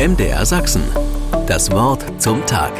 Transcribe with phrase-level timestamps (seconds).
[0.00, 0.82] MDR Sachsen.
[1.46, 2.72] Das Wort zum Tag.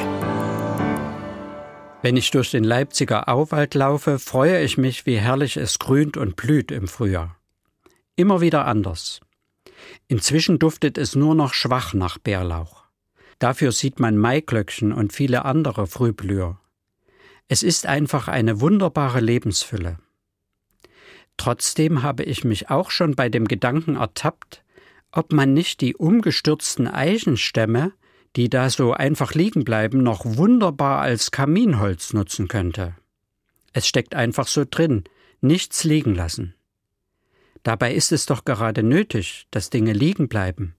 [2.00, 6.34] Wenn ich durch den Leipziger Auwald laufe, freue ich mich, wie herrlich es grünt und
[6.36, 7.36] blüht im Frühjahr.
[8.16, 9.20] Immer wieder anders.
[10.08, 12.86] Inzwischen duftet es nur noch schwach nach Bärlauch.
[13.38, 16.58] Dafür sieht man Maiglöckchen und viele andere Frühblüher.
[17.48, 19.98] Es ist einfach eine wunderbare Lebensfülle.
[21.36, 24.64] Trotzdem habe ich mich auch schon bei dem Gedanken ertappt,
[25.12, 27.92] ob man nicht die umgestürzten Eichenstämme,
[28.36, 32.94] die da so einfach liegen bleiben, noch wunderbar als Kaminholz nutzen könnte.
[33.72, 35.04] Es steckt einfach so drin,
[35.40, 36.54] nichts liegen lassen.
[37.62, 40.74] Dabei ist es doch gerade nötig, dass Dinge liegen bleiben,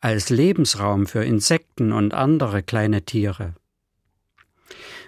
[0.00, 3.54] als Lebensraum für Insekten und andere kleine Tiere.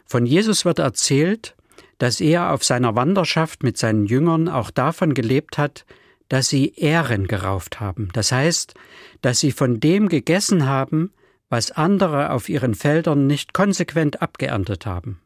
[0.05, 1.55] Von Jesus wird erzählt,
[1.99, 5.85] dass er auf seiner Wanderschaft mit seinen Jüngern auch davon gelebt hat,
[6.33, 8.09] dass sie Ähren gerauft haben.
[8.15, 8.73] Das heißt,
[9.21, 11.13] dass sie von dem gegessen haben,
[11.51, 15.21] was andere auf ihren Feldern nicht konsequent abgeerntet haben.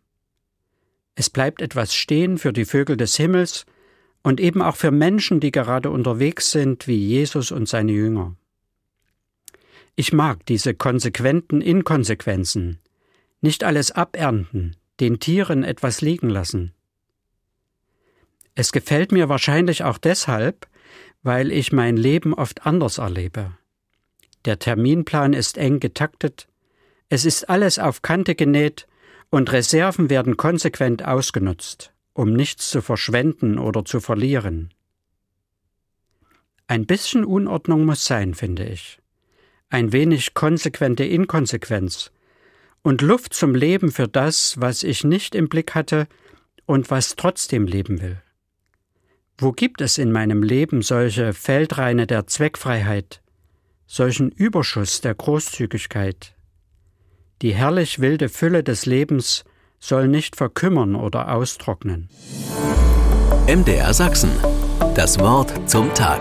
[1.14, 3.66] Es bleibt etwas stehen für die Vögel des Himmels
[4.25, 8.34] und eben auch für Menschen, die gerade unterwegs sind, wie Jesus und seine Jünger.
[9.94, 12.81] Ich mag diese konsequenten Inkonsequenzen,
[13.41, 16.75] nicht alles abernten, den Tieren etwas liegen lassen.
[18.56, 20.66] Es gefällt mir wahrscheinlich auch deshalb,
[21.27, 23.50] weil ich mein Leben oft anders erlebe.
[24.44, 26.46] Der Terminplan ist eng getaktet,
[27.08, 28.86] es ist alles auf Kante genäht
[29.30, 34.72] und Reserven werden konsequent ausgenutzt, um nichts zu verschwenden oder zu verlieren.
[36.69, 39.00] Ein bisschen Unordnung muss sein, finde ich.
[39.69, 42.12] Ein wenig konsequente Inkonsequenz
[42.82, 46.06] und Luft zum Leben für das, was ich nicht im Blick hatte
[46.66, 48.22] und was trotzdem leben will.
[49.39, 53.20] Wo gibt es in meinem Leben solche Feldreine der Zweckfreiheit,
[53.87, 56.34] solchen Überschuss der Großzügigkeit?
[57.43, 59.45] Die herrlich wilde Fülle des Lebens
[59.78, 62.09] soll nicht verkümmern oder austrocknen.
[63.47, 64.31] MDR Sachsen.
[64.94, 66.21] Das Wort zum Tag.